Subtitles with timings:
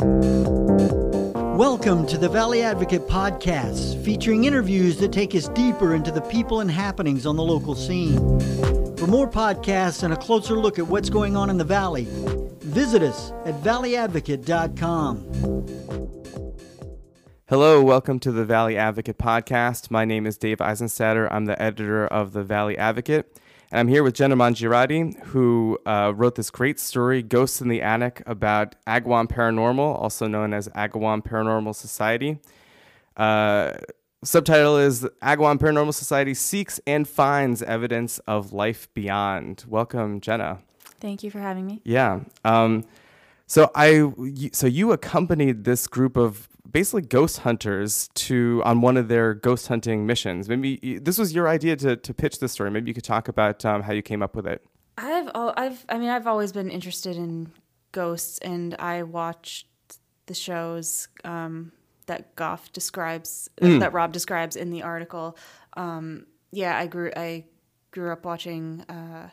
[0.00, 6.60] Welcome to the Valley Advocate Podcast, featuring interviews that take us deeper into the people
[6.60, 8.16] and happenings on the local scene.
[8.96, 12.06] For more podcasts and a closer look at what's going on in the Valley,
[12.60, 15.16] visit us at valleyadvocate.com.
[17.48, 19.90] Hello, welcome to the Valley Advocate podcast.
[19.90, 21.26] My name is Dave Eisenstadter.
[21.28, 23.36] I'm the editor of the Valley Advocate.
[23.70, 27.82] And I'm here with Jenna Mangirati, who uh, wrote this great story, Ghosts in the
[27.82, 32.38] Attic, about Agawam Paranormal, also known as Agawam Paranormal Society.
[33.14, 33.74] Uh,
[34.24, 39.66] subtitle is Agawam Paranormal Society Seeks and Finds Evidence of Life Beyond.
[39.68, 40.60] Welcome, Jenna.
[40.98, 41.82] Thank you for having me.
[41.84, 42.20] Yeah.
[42.46, 42.84] Um,
[43.48, 44.12] so I,
[44.52, 49.68] so you accompanied this group of basically ghost hunters to on one of their ghost
[49.68, 50.48] hunting missions.
[50.50, 52.70] Maybe this was your idea to, to pitch this story.
[52.70, 54.62] Maybe you could talk about um, how you came up with it.
[54.98, 57.50] I've I've I mean I've always been interested in
[57.92, 59.66] ghosts, and I watched
[60.26, 61.72] the shows um,
[62.06, 63.80] that Goff describes mm.
[63.80, 65.38] that Rob describes in the article.
[65.74, 67.46] Um, yeah, I grew I
[67.92, 68.82] grew up watching.
[68.88, 69.30] Uh,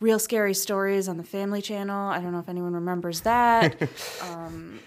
[0.00, 2.08] Real Scary Stories on the Family Channel.
[2.08, 3.76] I don't know if anyone remembers that.
[4.22, 4.80] um,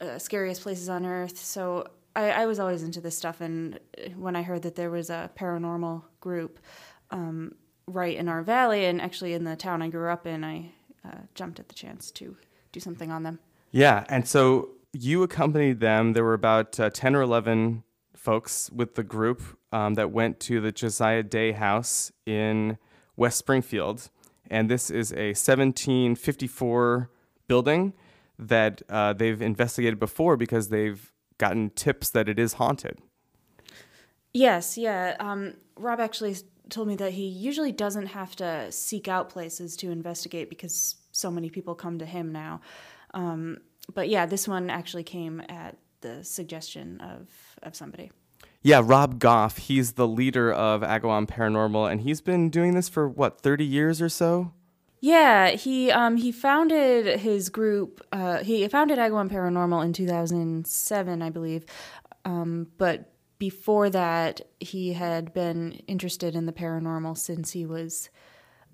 [0.00, 1.38] uh, scariest places on earth.
[1.38, 1.86] So
[2.16, 3.78] I, I, was always into this stuff, and
[4.16, 6.58] when I heard that there was a paranormal group
[7.10, 7.54] um,
[7.86, 10.72] right in our valley, and actually in the town I grew up in, I
[11.04, 12.36] uh, jumped at the chance to
[12.72, 13.38] do something on them.
[13.70, 16.12] Yeah, and so you accompanied them.
[16.12, 20.60] There were about uh, ten or eleven folks with the group um, that went to
[20.60, 22.78] the Josiah Day House in
[23.16, 24.10] West Springfield,
[24.50, 27.10] and this is a 1754
[27.46, 27.92] building
[28.38, 32.98] that uh, they've investigated before because they've gotten tips that it is haunted.
[34.32, 35.16] Yes, yeah.
[35.18, 36.36] Um, Rob actually
[36.68, 41.30] told me that he usually doesn't have to seek out places to investigate because so
[41.30, 42.60] many people come to him now.
[43.14, 43.58] Um,
[43.92, 47.28] but yeah, this one actually came at the suggestion of,
[47.62, 48.10] of somebody.
[48.62, 49.56] Yeah, Rob Goff.
[49.56, 54.02] He's the leader of Agawam Paranormal, and he's been doing this for what, 30 years
[54.02, 54.52] or so?
[55.00, 58.06] Yeah, he um, he founded his group.
[58.12, 61.64] Uh, he founded Agawam Paranormal in 2007, I believe.
[62.26, 68.10] Um, but before that, he had been interested in the paranormal since he was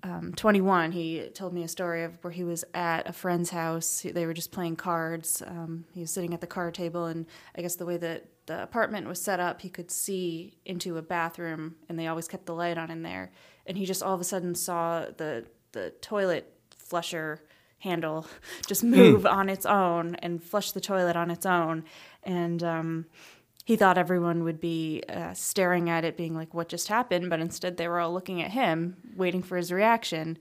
[0.07, 0.91] um, 21.
[0.91, 4.05] He told me a story of where he was at a friend's house.
[4.09, 5.43] They were just playing cards.
[5.45, 7.25] Um, he was sitting at the card table, and
[7.55, 11.01] I guess the way that the apartment was set up, he could see into a
[11.01, 13.31] bathroom, and they always kept the light on in there.
[13.65, 17.43] And he just all of a sudden saw the the toilet flusher
[17.79, 18.25] handle
[18.67, 19.31] just move mm.
[19.31, 21.83] on its own and flush the toilet on its own.
[22.23, 23.05] And um,
[23.67, 27.29] he thought everyone would be uh, staring at it, being like, What just happened?
[27.29, 30.37] But instead, they were all looking at him, waiting for his reaction.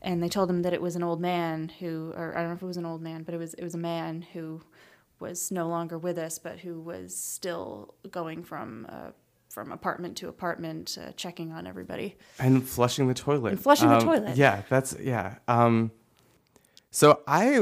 [0.00, 2.54] And they told him that it was an old man who, or I don't know
[2.54, 4.60] if it was an old man, but it was it was a man who
[5.18, 9.10] was no longer with us, but who was still going from uh,
[9.48, 13.50] from apartment to apartment, uh, checking on everybody and flushing the toilet.
[13.50, 14.36] And flushing um, the toilet.
[14.36, 15.38] Yeah, that's yeah.
[15.48, 15.90] Um,
[16.90, 17.60] so I,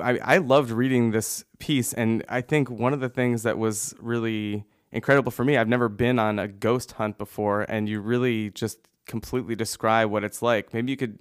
[0.00, 3.94] I I loved reading this piece, and I think one of the things that was
[3.98, 4.64] really
[4.94, 5.56] incredible for me.
[5.56, 10.24] I've never been on a ghost hunt before, and you really just completely describe what
[10.24, 10.72] it's like.
[10.72, 11.18] Maybe you could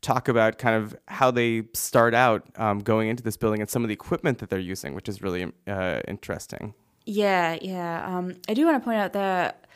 [0.00, 3.82] talk about kind of how they start out um, going into this building and some
[3.82, 6.74] of the equipment that they're using, which is really uh, interesting.
[7.04, 8.04] Yeah, yeah.
[8.06, 9.66] Um, I do want to point out that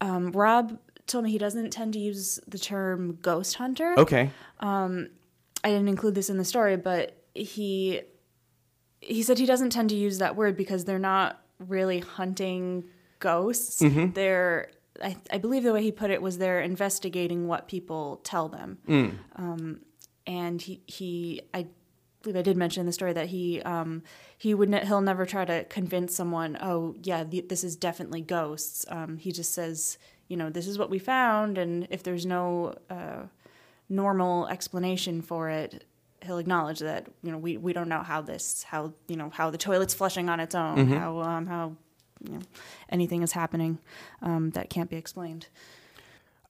[0.00, 3.94] um, Rob told me he doesn't tend to use the term ghost hunter.
[3.98, 4.30] Okay.
[4.60, 5.08] Um,
[5.64, 8.02] I didn't include this in the story, but he
[9.00, 12.84] he said he doesn't tend to use that word because they're not really hunting
[13.18, 13.80] ghosts.
[13.80, 14.12] Mm-hmm.
[14.12, 14.70] They're
[15.02, 18.78] I, I, believe the way he put it was they're investigating what people tell them.
[18.88, 19.14] Mm.
[19.34, 19.80] Um,
[20.26, 21.66] and he he I
[22.22, 24.02] believe I did mention in the story that he um,
[24.38, 26.56] he would ne- he'll never try to convince someone.
[26.60, 28.84] Oh yeah, th- this is definitely ghosts.
[28.88, 29.98] Um, he just says,
[30.28, 33.24] you know, this is what we found, and if there's no uh,
[33.88, 35.84] normal explanation for it,
[36.24, 39.50] he'll acknowledge that you know we, we don't know how this how you know how
[39.50, 40.94] the toilet's flushing on its own, mm-hmm.
[40.94, 41.76] how um, how
[42.22, 42.42] you know,
[42.88, 43.78] anything is happening
[44.22, 45.48] um, that can't be explained.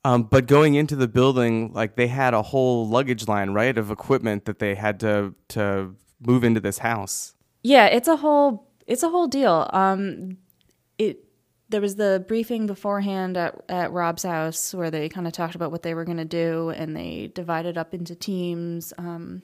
[0.05, 3.91] Um, but going into the building, like they had a whole luggage line, right, of
[3.91, 7.35] equipment that they had to to move into this house.
[7.63, 9.69] Yeah, it's a whole it's a whole deal.
[9.73, 10.39] Um,
[10.99, 11.24] it
[11.75, 15.73] there was the briefing beforehand at at Rob's house where they kind of talked about
[15.73, 18.93] what they were going to do, and they divided up into teams.
[18.97, 19.43] Um,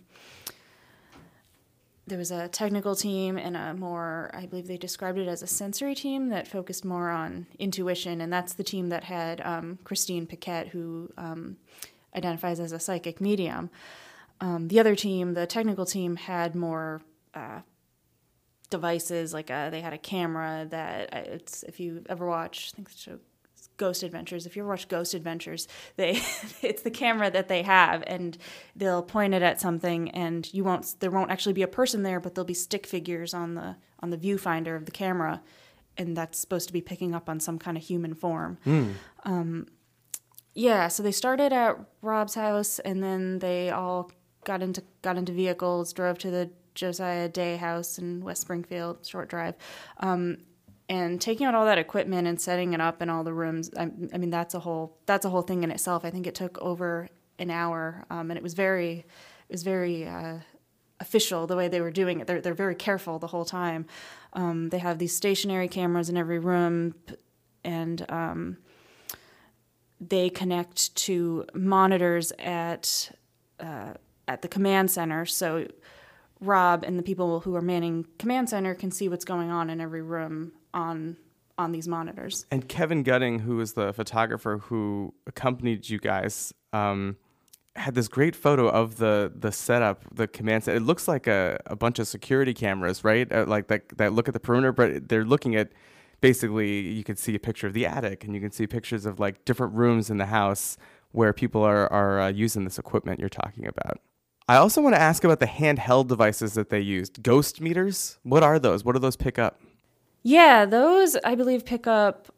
[2.07, 5.47] there was a technical team and a more i believe they described it as a
[5.47, 10.27] sensory team that focused more on intuition and that's the team that had um, christine
[10.27, 11.57] paquette who um,
[12.17, 13.71] identifies as a psychic medium
[14.41, 17.01] um, the other team the technical team had more
[17.35, 17.61] uh,
[18.71, 19.35] devices.
[19.35, 22.91] Like uh, they had a camera that uh, it's if you ever watch, I think
[22.91, 23.19] the show
[23.77, 24.47] Ghost Adventures.
[24.47, 26.23] If you ever watch Ghost Adventures, they
[26.63, 28.37] it's the camera that they have, and
[28.77, 32.21] they'll point it at something, and you won't there won't actually be a person there,
[32.21, 35.43] but there'll be stick figures on the on the viewfinder of the camera,
[35.97, 38.59] and that's supposed to be picking up on some kind of human form.
[38.67, 38.93] Mm.
[39.25, 39.67] Um,
[40.55, 44.11] yeah, so they started at Rob's house, and then they all
[44.45, 46.51] got into got into vehicles, drove to the
[46.81, 49.55] Josiah Day house in West Springfield, short drive.
[49.99, 50.39] Um,
[50.89, 53.83] and taking out all that equipment and setting it up in all the rooms I,
[54.13, 56.05] I, mean that's a whole that's a whole thing in itself.
[56.05, 59.05] I think it took over an hour um, and it was very
[59.49, 60.39] it was very uh,
[60.99, 62.27] official the way they were doing it.
[62.27, 63.87] They're, they're very careful the whole time.
[64.33, 66.95] Um, they have these stationary cameras in every room
[67.63, 68.57] and um,
[70.01, 73.13] they connect to monitors at
[73.61, 73.93] uh,
[74.27, 75.27] at the command center.
[75.27, 75.67] So
[76.41, 79.81] Rob and the people who are manning command center can see what's going on in
[79.81, 81.17] every room on
[81.59, 82.47] on these monitors.
[82.51, 87.19] And Kevin Gutting, who was the photographer who accompanied you guys, um,
[87.77, 90.79] had this great photo of the the setup, the command center.
[90.79, 93.31] It looks like a, a bunch of security cameras, right?
[93.31, 95.71] Uh, like that that look at the perimeter, but they're looking at
[96.21, 99.21] basically you can see a picture of the attic and you can see pictures of
[99.21, 100.77] like different rooms in the house
[101.13, 104.01] where people are are uh, using this equipment you're talking about.
[104.51, 107.23] I also want to ask about the handheld devices that they used.
[107.23, 108.19] Ghost meters?
[108.25, 108.85] What are those?
[108.85, 109.61] What do those pick up?
[110.25, 112.35] Yeah, those I believe pick up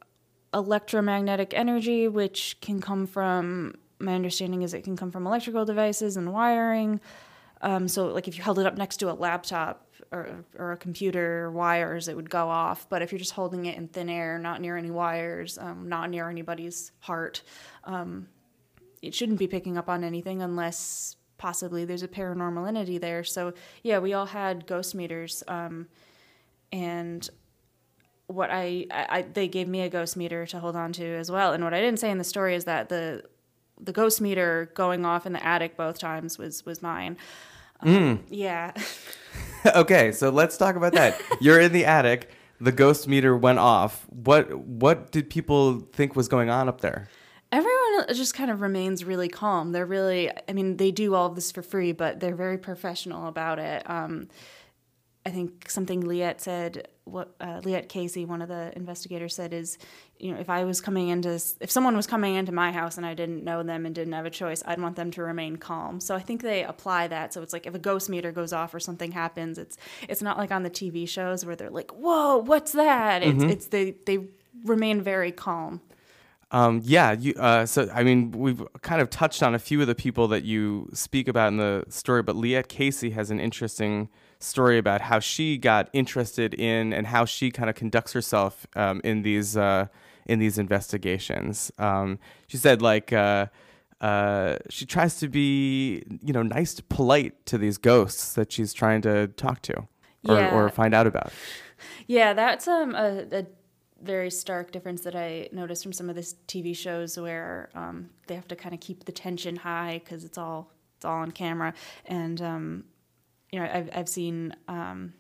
[0.53, 6.19] electromagnetic energy, which can come from my understanding is it can come from electrical devices
[6.19, 7.01] and wiring.
[7.63, 10.77] Um, so, like if you held it up next to a laptop or, or a
[10.77, 12.87] computer wires, it would go off.
[12.91, 16.11] But if you're just holding it in thin air, not near any wires, um, not
[16.11, 17.43] near anybody's heart,
[17.85, 18.29] um,
[19.01, 23.25] it shouldn't be picking up on anything unless possibly there's a paranormal entity there.
[23.25, 23.53] So,
[23.83, 25.43] yeah, we all had ghost meters.
[25.49, 25.89] Um,
[26.71, 27.29] and
[28.29, 31.53] what I, I, they gave me a ghost meter to hold on to as well.
[31.53, 33.25] And what I didn't say in the story is that the
[33.81, 37.17] the ghost meter going off in the attic both times was was mine.
[37.81, 38.19] Um, mm.
[38.31, 38.71] Yeah.
[39.75, 41.21] okay, so let's talk about that.
[41.41, 42.31] You're in the attic.
[42.61, 44.07] The ghost meter went off.
[44.11, 47.09] What what did people think was going on up there?
[48.03, 49.73] Everyone just kind of remains really calm.
[49.73, 53.29] They're really, I mean, they do all of this for free, but they're very professional
[53.29, 53.89] about it.
[53.89, 54.29] Um,
[55.25, 59.79] I think something Liette said, what uh, Liette Casey, one of the investigators, said is,
[60.19, 63.07] you know, if I was coming into, if someone was coming into my house and
[63.07, 66.01] I didn't know them and didn't have a choice, I'd want them to remain calm.
[66.01, 67.33] So I think they apply that.
[67.33, 69.77] So it's like if a ghost meter goes off or something happens, it's
[70.09, 73.23] it's not like on the TV shows where they're like, whoa, what's that?
[73.23, 73.43] Mm-hmm.
[73.43, 74.27] It's it's they they
[74.65, 75.81] remain very calm.
[76.53, 79.87] Um, yeah, you, uh, so I mean, we've kind of touched on a few of
[79.87, 84.11] the people that you speak about in the story, but Liette Casey has an interesting
[84.39, 89.01] story about how she got interested in and how she kind of conducts herself um,
[89.03, 89.87] in these uh,
[90.27, 91.73] in these investigations.
[91.79, 92.19] Um,
[92.49, 93.47] she said like uh,
[94.03, 99.01] uh, she tries to be you know nice, polite to these ghosts that she's trying
[99.03, 99.89] to talk to
[100.29, 100.55] or, yeah.
[100.55, 101.33] or find out about.
[102.07, 103.47] Yeah, that's um, a, a
[104.03, 108.35] very stark difference that I noticed from some of these TV shows where um, they
[108.35, 111.75] have to kind of keep the tension high because it's all it's all on camera
[112.07, 112.85] and um,
[113.53, 115.13] you know, I've I've seen um,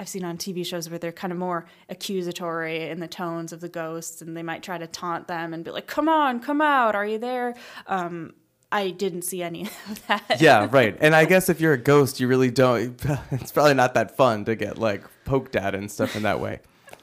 [0.00, 3.60] I've seen on TV shows where they're kind of more accusatory in the tones of
[3.60, 6.62] the ghosts, and they might try to taunt them and be like, "Come on, come
[6.62, 7.54] out, are you there?"
[7.86, 8.32] Um,
[8.72, 10.40] I didn't see any of that.
[10.40, 10.96] Yeah, right.
[11.00, 13.00] And I guess if you're a ghost, you really don't.
[13.30, 16.60] It's probably not that fun to get like poked at and stuff in that way.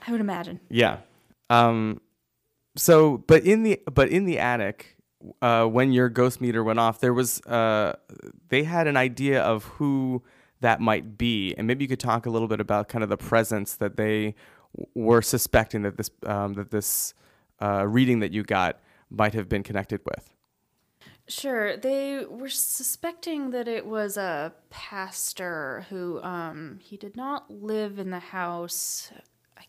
[0.08, 0.60] I would imagine.
[0.70, 0.98] Yeah.
[1.50, 2.02] Um.
[2.76, 4.98] So, but in the but in the attic,
[5.42, 7.94] uh, when your ghost meter went off, there was uh,
[8.50, 10.24] they had an idea of who
[10.62, 13.18] that might be, and maybe you could talk a little bit about kind of the
[13.18, 14.36] presence that they
[14.94, 17.14] were suspecting that this um, that this
[17.62, 20.34] uh, reading that you got might have been connected with.
[21.30, 28.00] Sure, they were suspecting that it was a pastor who um, he did not live
[28.00, 29.12] in the house.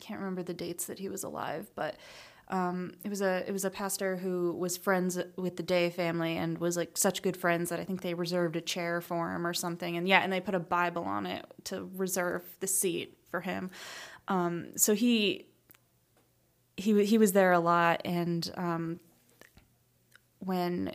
[0.01, 1.97] Can't remember the dates that he was alive, but
[2.51, 6.37] um, it was a it was a pastor who was friends with the Day family
[6.37, 9.47] and was like such good friends that I think they reserved a chair for him
[9.47, 9.97] or something.
[9.97, 13.71] And yeah, and they put a Bible on it to reserve the seat for him.
[14.29, 15.47] Um, so he
[16.79, 19.01] he he was there a lot, and um,
[20.39, 20.95] when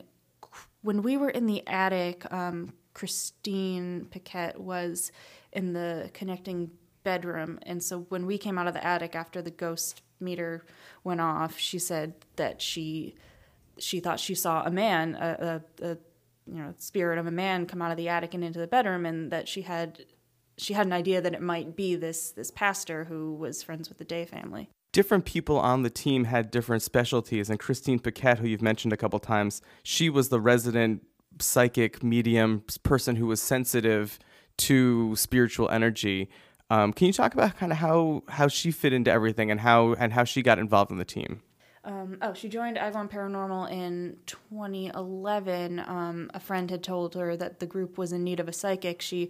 [0.81, 5.11] when we were in the attic, um, Christine Paquette was
[5.51, 6.71] in the connecting
[7.03, 10.65] bedroom, and so when we came out of the attic after the ghost meter
[11.03, 13.15] went off, she said that she
[13.77, 15.97] she thought she saw a man, a, a, a
[16.45, 19.05] you know spirit of a man come out of the attic and into the bedroom,
[19.05, 20.05] and that she had
[20.57, 23.97] she had an idea that it might be this this pastor who was friends with
[23.97, 24.69] the Day family.
[24.91, 28.97] Different people on the team had different specialties, and Christine Paquette, who you've mentioned a
[28.97, 31.03] couple times, she was the resident
[31.39, 34.19] psychic medium person who was sensitive
[34.57, 36.29] to spiritual energy.
[36.69, 39.93] Um, can you talk about kind of how how she fit into everything and how
[39.93, 41.41] and how she got involved in the team?
[41.85, 45.79] Um, oh, she joined Agawam Paranormal in 2011.
[45.79, 49.01] Um, a friend had told her that the group was in need of a psychic.
[49.01, 49.29] She,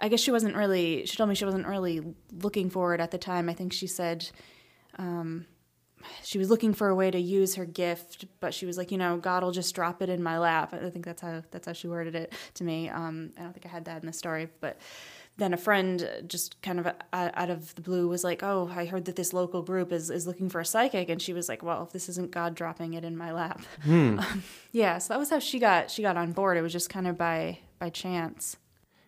[0.00, 1.06] I guess she wasn't really.
[1.06, 3.48] She told me she wasn't really looking for it at the time.
[3.48, 4.28] I think she said.
[4.98, 5.46] Um,
[6.22, 8.98] she was looking for a way to use her gift, but she was like, you
[8.98, 10.74] know, God will just drop it in my lap.
[10.74, 12.90] I think that's how that's how she worded it to me.
[12.90, 14.78] Um, I don't think I had that in the story, but
[15.36, 19.04] then a friend just kind of out of the blue was like, "Oh, I heard
[19.06, 21.82] that this local group is is looking for a psychic," and she was like, "Well,
[21.82, 24.20] if this isn't God dropping it in my lap." Hmm.
[24.24, 26.56] Um, yeah, so that was how she got she got on board.
[26.56, 28.56] It was just kind of by by chance.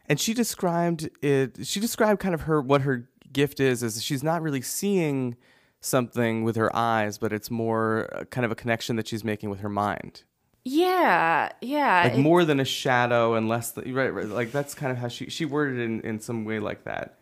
[0.09, 1.67] And she described it.
[1.67, 3.83] She described kind of her what her gift is.
[3.83, 5.37] Is she's not really seeing
[5.81, 9.61] something with her eyes, but it's more kind of a connection that she's making with
[9.61, 10.25] her mind.
[10.69, 12.03] Yeah, yeah.
[12.03, 14.27] Like it, more than a shadow and less than, right, right.
[14.27, 17.21] Like that's kind of how she she worded it in, in some way like that.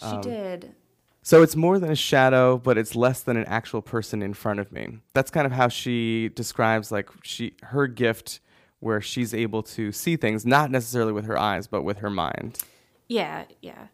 [0.00, 0.74] She um, did.
[1.20, 4.60] So it's more than a shadow, but it's less than an actual person in front
[4.60, 5.00] of me.
[5.12, 8.40] That's kind of how she describes like she her gift
[8.78, 12.60] where she's able to see things not necessarily with her eyes but with her mind.
[13.08, 13.88] Yeah, yeah.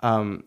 [0.00, 0.42] Um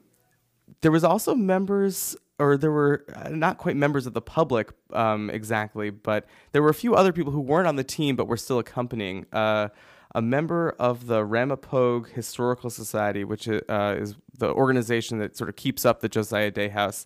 [0.81, 5.29] there was also members or there were uh, not quite members of the public um,
[5.29, 8.37] exactly, but there were a few other people who weren't on the team but were
[8.37, 9.25] still accompanying.
[9.31, 9.69] Uh,
[10.15, 15.55] a member of the Ramapogue Historical Society, which uh, is the organization that sort of
[15.55, 17.05] keeps up the Josiah Day House,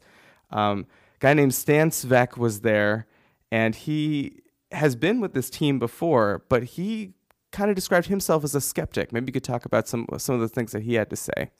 [0.52, 0.86] um,
[1.20, 3.08] guy named Stan Svek was there,
[3.52, 7.14] and he has been with this team before, but he
[7.52, 9.12] kind of described himself as a skeptic.
[9.12, 11.52] Maybe you could talk about some some of the things that he had to say.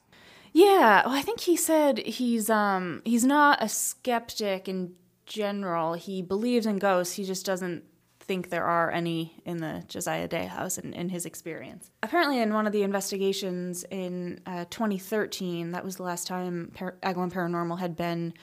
[0.52, 4.94] Yeah, well, I think he said he's um he's not a skeptic in
[5.26, 5.94] general.
[5.94, 7.14] He believes in ghosts.
[7.14, 7.84] He just doesn't
[8.20, 11.90] think there are any in the Josiah Day house in, in his experience.
[12.02, 16.96] Apparently, in one of the investigations in uh, 2013, that was the last time Par-
[17.02, 18.34] Agawam Paranormal had been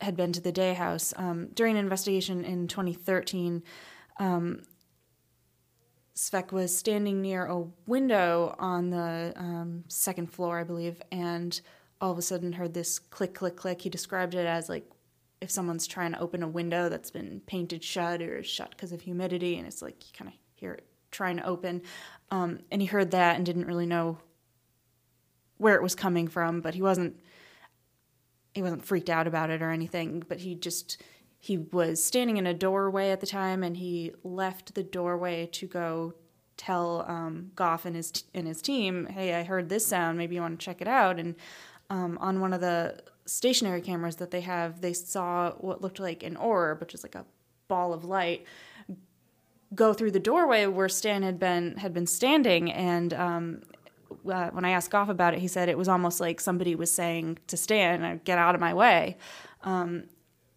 [0.00, 1.14] had been to the Day house.
[1.16, 3.62] Um, during an investigation in 2013,
[4.18, 4.62] um,
[6.14, 11.60] Svek was standing near a window on the um, second floor, I believe, and
[12.00, 13.82] all of a sudden heard this click, click, click.
[13.82, 14.88] He described it as like
[15.40, 19.02] if someone's trying to open a window that's been painted shut or shut because of
[19.02, 21.82] humidity, and it's like you kind of hear it trying to open.
[22.30, 24.18] Um, and he heard that and didn't really know
[25.58, 27.20] where it was coming from, but he wasn't
[28.54, 30.22] he wasn't freaked out about it or anything.
[30.28, 31.02] But he just
[31.44, 35.66] he was standing in a doorway at the time and he left the doorway to
[35.66, 36.14] go
[36.56, 40.16] tell um, Goff and his t- and his team, "Hey, I heard this sound.
[40.16, 41.34] Maybe you want to check it out." And
[41.90, 46.22] um, on one of the stationary cameras that they have, they saw what looked like
[46.22, 47.26] an orb, which is like a
[47.68, 48.46] ball of light,
[49.74, 52.72] go through the doorway where Stan had been had been standing.
[52.72, 53.62] And um,
[54.26, 56.90] uh, when I asked Goff about it, he said it was almost like somebody was
[56.90, 59.18] saying to Stan, "Get out of my way."
[59.62, 60.04] Um,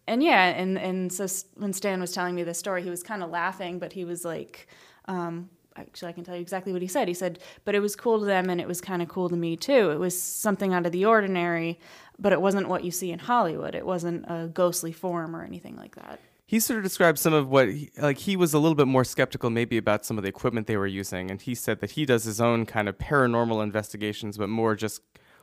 [0.08, 3.22] and yeah, and and so when Stan was telling me this story, he was kind
[3.22, 4.66] of laughing, but he was like,
[5.06, 7.08] um, actually, I can tell you exactly what he said.
[7.08, 9.36] He said, "But it was cool to them, and it was kind of cool to
[9.36, 9.90] me too.
[9.90, 11.78] It was something out of the ordinary,
[12.18, 13.74] but it wasn't what you see in Hollywood.
[13.74, 17.50] It wasn't a ghostly form or anything like that." He sort of described some of
[17.50, 20.30] what, he, like, he was a little bit more skeptical maybe about some of the
[20.30, 23.62] equipment they were using, and he said that he does his own kind of paranormal
[23.62, 25.02] investigations, but more just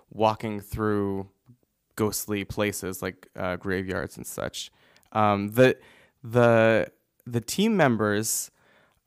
[0.10, 1.27] walking through
[1.95, 4.71] ghostly places like uh, graveyards and such.
[5.11, 5.77] Um, the
[6.23, 6.91] the
[7.25, 8.51] the team members.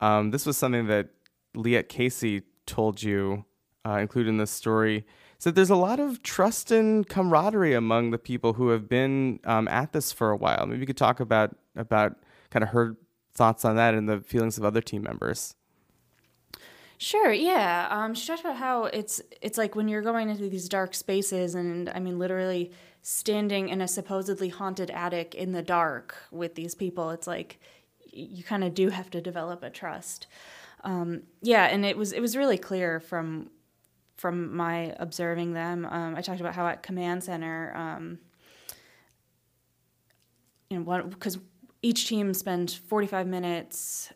[0.01, 1.09] Um, this was something that
[1.55, 3.45] Liette Casey told you,
[3.85, 5.05] uh, included in this story.
[5.37, 9.67] Said there's a lot of trust and camaraderie among the people who have been um,
[9.69, 10.65] at this for a while.
[10.65, 12.17] Maybe you could talk about about
[12.49, 12.97] kind of her
[13.33, 15.55] thoughts on that and the feelings of other team members.
[17.01, 17.31] Sure.
[17.31, 17.87] Yeah.
[17.89, 21.55] Um, she talked about how it's it's like when you're going into these dark spaces,
[21.55, 26.75] and I mean, literally standing in a supposedly haunted attic in the dark with these
[26.75, 27.11] people.
[27.11, 27.57] It's like
[28.11, 30.27] you kind of do have to develop a trust.
[30.83, 33.49] Um, yeah, and it was it was really clear from
[34.17, 35.85] from my observing them.
[35.85, 38.19] Um, I talked about how at command center, um,
[40.69, 41.39] you know, because
[41.81, 44.11] each team spent 45 minutes,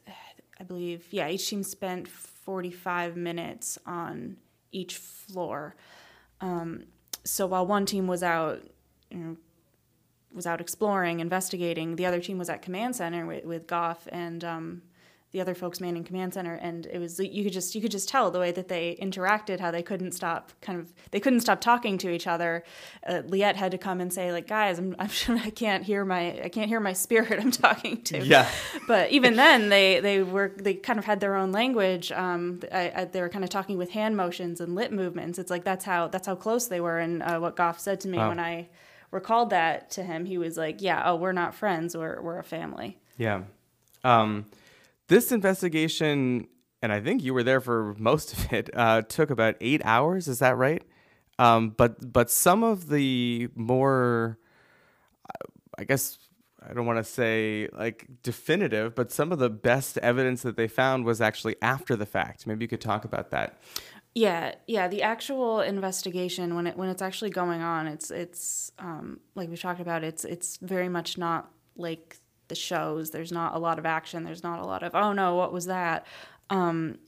[0.59, 1.05] I believe.
[1.11, 2.09] Yeah, each team spent
[2.45, 4.37] 45 minutes on
[4.71, 5.75] each floor.
[6.41, 6.85] Um,
[7.23, 8.61] so while one team was out,
[9.09, 9.37] you know,
[10.33, 14.43] was out exploring, investigating, the other team was at command center with, with Goff and
[14.43, 14.81] um,
[15.33, 18.07] the other folks manning command center and it was you could just you could just
[18.07, 21.59] tell the way that they interacted how they couldn't stop kind of they couldn't stop
[21.59, 22.63] talking to each other
[23.07, 26.05] uh, liette had to come and say like guys I'm, I'm sure i can't hear
[26.05, 28.47] my i can't hear my spirit i'm talking to Yeah.
[28.87, 32.91] but even then they they were they kind of had their own language um I,
[32.95, 35.83] I, they were kind of talking with hand motions and lip movements it's like that's
[35.83, 38.29] how that's how close they were and uh, what goff said to me Wow.
[38.29, 38.69] when i
[39.09, 42.43] recalled that to him he was like yeah oh we're not friends we're we're a
[42.43, 43.41] family Yeah.
[44.03, 44.45] Um,
[45.13, 46.47] this investigation,
[46.81, 50.27] and I think you were there for most of it, uh, took about eight hours.
[50.27, 50.83] Is that right?
[51.37, 54.39] Um, but but some of the more,
[55.29, 55.45] uh,
[55.77, 56.17] I guess
[56.67, 60.67] I don't want to say like definitive, but some of the best evidence that they
[60.67, 62.47] found was actually after the fact.
[62.47, 63.59] Maybe you could talk about that.
[64.15, 64.87] Yeah, yeah.
[64.87, 69.57] The actual investigation, when it when it's actually going on, it's it's um, like we
[69.57, 70.03] talked about.
[70.03, 72.17] It's it's very much not like
[72.47, 73.11] the shows.
[73.11, 74.23] There's not a lot of action.
[74.23, 76.05] There's not a lot of oh no, what was that?
[76.49, 76.99] Um,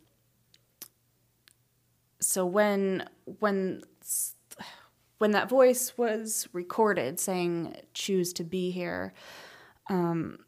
[2.26, 3.08] so when
[3.40, 3.84] when
[5.18, 9.14] when that voice was recorded saying choose to be here
[9.90, 10.40] um,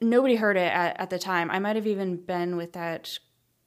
[0.00, 3.18] nobody heard it at, at the time i might have even been with that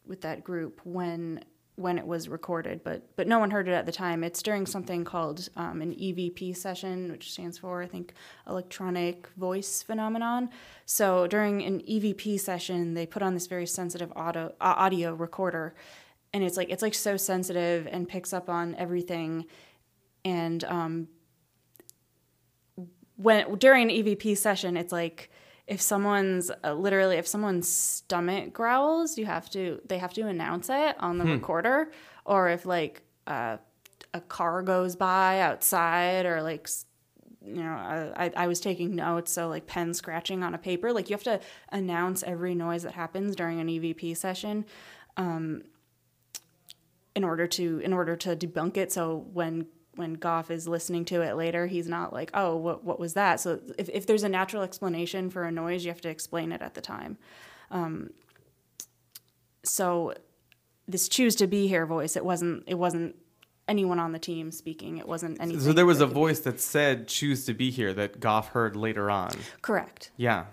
[0.05, 1.43] with that group when
[1.75, 4.23] when it was recorded but but no one heard it at the time.
[4.23, 8.13] It's during something called um, an evp session which stands for i think
[8.47, 10.49] electronic voice phenomenon.
[10.85, 15.73] So during an evp session they put on this very sensitive audio uh, audio recorder
[16.31, 19.45] and it's like it's like so sensitive and picks up on everything.
[20.23, 21.07] And um
[23.15, 25.31] when during an evp session it's like
[25.67, 30.69] if someone's uh, literally if someone's stomach growls you have to they have to announce
[30.69, 31.91] it on the recorder.
[32.25, 33.57] Or if like uh,
[34.13, 36.69] a car goes by outside or like
[37.45, 37.73] you know
[38.15, 41.23] I, I was taking notes so like pen scratching on a paper like you have
[41.23, 44.65] to announce every noise that happens during an evp session
[47.15, 48.91] in order to in order to debunk it.
[48.91, 52.99] So when when Goff is listening to it later he's not like oh what what
[52.99, 53.39] was that?
[53.39, 56.61] So if, if there's a natural explanation for a noise you have to explain it
[56.61, 57.17] at the time.
[57.71, 58.11] Um,
[59.63, 60.13] so
[60.87, 63.15] this choose to be here voice it wasn't it wasn't
[63.67, 64.97] anyone on the team speaking.
[64.97, 68.19] It wasn't anything So there was a voice that said "choose to be here" that
[68.19, 69.31] Goff heard later on.
[69.61, 70.11] correct.
[70.17, 70.45] Yeah,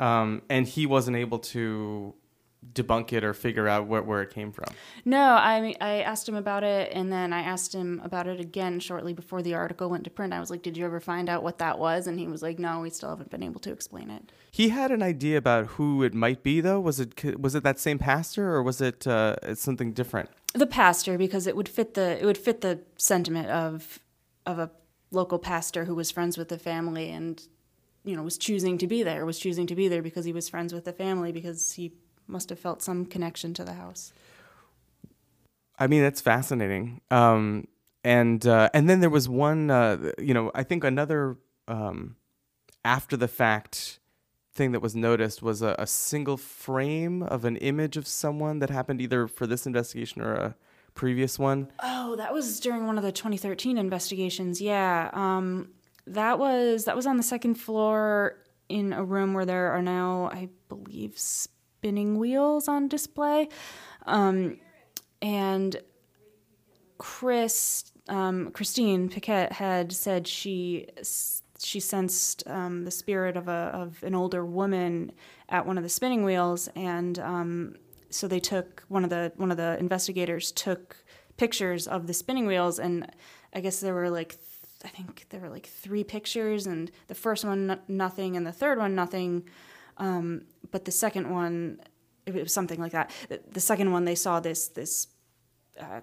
[0.00, 2.14] um, and he wasn't able to
[2.74, 4.74] debunk it or figure out where, where it came from.
[5.04, 8.40] No, I mean, I asked him about it, and then I asked him about it
[8.40, 10.32] again shortly before the article went to print.
[10.32, 12.58] I was like, "Did you ever find out what that was?" And he was like,
[12.58, 16.02] "No, we still haven't been able to explain it." He had an idea about who
[16.02, 16.80] it might be, though.
[16.80, 20.30] Was it was it that same pastor, or was it uh, something different?
[20.54, 24.00] The pastor, because it would fit the it would fit the sentiment of
[24.46, 24.70] of a
[25.10, 27.42] local pastor who was friends with the family and
[28.04, 30.48] you know was choosing to be there, was choosing to be there because he was
[30.48, 31.92] friends with the family because he
[32.26, 34.12] must have felt some connection to the house.
[35.78, 37.00] I mean, that's fascinating.
[37.10, 37.68] Um,
[38.04, 41.36] and uh, and then there was one, uh, you know, I think another
[41.68, 42.16] um,
[42.84, 43.98] after the fact
[44.54, 48.70] thing that was noticed was a, a single frame of an image of someone that
[48.70, 50.56] happened either for this investigation or a
[50.94, 51.70] previous one.
[51.82, 54.60] Oh, that was during one of the 2013 investigations.
[54.60, 55.72] Yeah, um,
[56.06, 60.30] that was that was on the second floor in a room where there are now,
[60.32, 61.18] I believe,
[61.86, 63.48] spinning wheels on display,
[64.06, 64.58] um,
[65.22, 65.76] and
[66.98, 70.88] Chris um, Christine Paquette had said she
[71.60, 75.12] she sensed um, the spirit of a of an older woman
[75.48, 77.76] at one of the spinning wheels, and um,
[78.10, 80.96] so they took one of the one of the investigators took
[81.36, 83.08] pictures of the spinning wheels, and
[83.54, 84.36] I guess there were like
[84.84, 88.76] I think there were like three pictures, and the first one nothing, and the third
[88.76, 89.48] one nothing,
[89.98, 91.80] um, but the second one
[92.26, 93.10] it was something like that.
[93.52, 95.06] The, second one they saw this this
[95.80, 96.00] uh,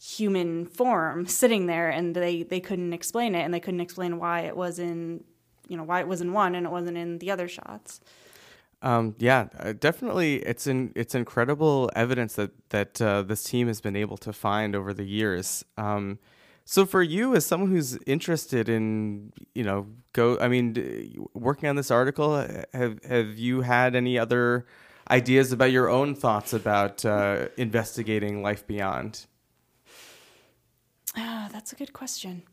[0.00, 4.40] human form sitting there and they they couldn't explain it and they couldn't explain why
[4.40, 5.24] it was in
[5.68, 8.00] you know why it was in one and it wasn't in the other shots
[8.82, 10.36] Um, yeah, uh, definitely.
[10.36, 14.74] It's in, it's incredible evidence that that uh, this team has been able to find
[14.74, 15.64] over the years.
[15.76, 16.18] Um,
[16.70, 21.74] so for you, as someone who's interested in, you know, go, I mean, working on
[21.74, 22.36] this article,
[22.72, 24.66] have have you had any other
[25.10, 29.26] ideas about your own thoughts about uh, investigating life beyond?
[31.16, 32.44] ah that's a good question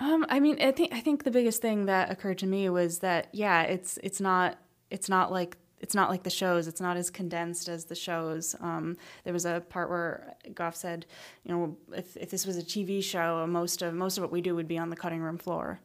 [0.00, 2.98] um i mean i think i think the biggest thing that occurred to me was
[2.98, 4.58] that yeah it's it's not
[4.90, 6.66] it's not like it's not like the shows.
[6.66, 8.54] It's not as condensed as the shows.
[8.60, 11.06] Um, there was a part where Goff said,
[11.44, 14.40] you know, if, if this was a TV show, most of most of what we
[14.40, 15.80] do would be on the cutting room floor.